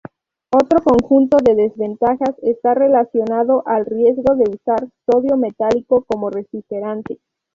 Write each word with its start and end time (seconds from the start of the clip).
Otro 0.51 0.79
conjunto 0.83 1.37
de 1.43 1.53
desventajas 1.53 2.33
está 2.41 2.73
relacionado 2.73 3.61
al 3.67 3.85
riesgo 3.85 4.35
de 4.35 4.49
usar 4.49 4.87
sodio 5.05 5.37
metálico 5.37 6.05
como 6.07 6.31
refrigerante. 6.31 7.19